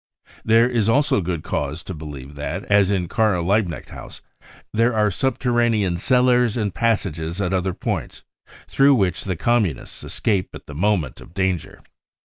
There 0.43 0.67
is 0.67 0.89
also 0.89 1.21
good 1.21 1.43
cause 1.43 1.83
to 1.83 1.93
believe 1.93 2.33
that, 2.33 2.65
as 2.71 2.89
in 2.89 3.07
Karl 3.07 3.43
Lieb 3.43 3.67
knecht 3.67 3.89
house, 3.89 4.19
there 4.73 4.95
are 4.95 5.11
subterranean 5.11 5.95
cellars 5.95 6.57
and 6.57 6.73
pass 6.73 7.05
ages 7.05 7.39
at 7.39 7.53
other 7.53 7.75
points, 7.75 8.23
through 8.67 8.95
which 8.95 9.25
the 9.25 9.35
Communists 9.35 10.03
escape 10.03 10.55
at 10.55 10.65
the 10.65 10.73
moment 10.73 11.21
of 11.21 11.35
danger. 11.35 11.83